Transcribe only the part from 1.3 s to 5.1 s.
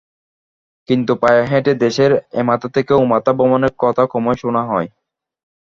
হেঁটে দেশের এমাথা থেকে ওমাথা ভ্রমণের কথা কমই শোনা হয়।